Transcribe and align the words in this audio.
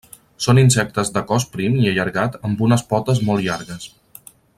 Són 0.43 0.59
insectes 0.61 1.11
de 1.17 1.23
cos 1.31 1.45
prim 1.57 1.77
i 1.83 1.85
allargat 1.91 2.39
amb 2.49 2.65
unes 2.69 2.85
potes 2.95 3.21
molt 3.29 3.47
llargues. 3.49 3.87